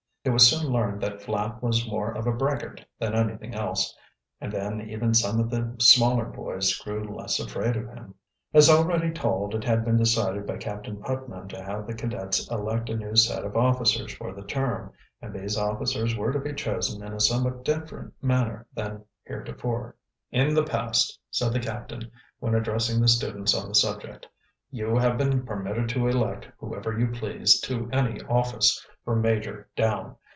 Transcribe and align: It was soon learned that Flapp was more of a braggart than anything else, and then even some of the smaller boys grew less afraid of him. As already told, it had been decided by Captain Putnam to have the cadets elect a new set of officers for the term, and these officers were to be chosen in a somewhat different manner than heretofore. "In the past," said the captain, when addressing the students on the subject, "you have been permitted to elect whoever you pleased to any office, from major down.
It 0.23 0.29
was 0.29 0.47
soon 0.47 0.67
learned 0.71 1.01
that 1.01 1.23
Flapp 1.23 1.63
was 1.63 1.89
more 1.89 2.11
of 2.11 2.27
a 2.27 2.31
braggart 2.31 2.85
than 2.99 3.15
anything 3.15 3.55
else, 3.55 3.97
and 4.39 4.53
then 4.53 4.79
even 4.79 5.15
some 5.15 5.39
of 5.39 5.49
the 5.49 5.73
smaller 5.79 6.25
boys 6.25 6.77
grew 6.77 7.03
less 7.05 7.39
afraid 7.39 7.75
of 7.75 7.87
him. 7.87 8.13
As 8.53 8.69
already 8.69 9.09
told, 9.09 9.55
it 9.55 9.63
had 9.63 9.83
been 9.83 9.97
decided 9.97 10.45
by 10.45 10.57
Captain 10.57 10.97
Putnam 10.97 11.47
to 11.47 11.63
have 11.63 11.87
the 11.87 11.95
cadets 11.95 12.47
elect 12.51 12.87
a 12.91 12.97
new 12.97 13.15
set 13.15 13.43
of 13.43 13.57
officers 13.57 14.13
for 14.13 14.31
the 14.31 14.43
term, 14.45 14.91
and 15.23 15.33
these 15.33 15.57
officers 15.57 16.15
were 16.15 16.31
to 16.31 16.39
be 16.39 16.53
chosen 16.53 17.03
in 17.03 17.13
a 17.13 17.19
somewhat 17.19 17.65
different 17.65 18.13
manner 18.21 18.67
than 18.75 19.03
heretofore. 19.23 19.95
"In 20.29 20.53
the 20.53 20.63
past," 20.63 21.19
said 21.31 21.51
the 21.51 21.59
captain, 21.59 22.11
when 22.37 22.53
addressing 22.53 23.01
the 23.01 23.07
students 23.07 23.55
on 23.55 23.67
the 23.67 23.73
subject, 23.73 24.27
"you 24.73 24.95
have 24.97 25.17
been 25.17 25.45
permitted 25.47 25.89
to 25.89 26.07
elect 26.07 26.47
whoever 26.59 26.97
you 26.97 27.07
pleased 27.11 27.63
to 27.63 27.89
any 27.91 28.21
office, 28.29 28.85
from 29.03 29.19
major 29.19 29.67
down. 29.75 30.15